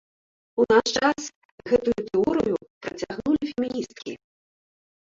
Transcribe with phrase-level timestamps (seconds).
[0.63, 1.21] У наш час
[1.69, 2.57] гэтую тэорыю
[2.87, 4.21] працягнулі феміністкі.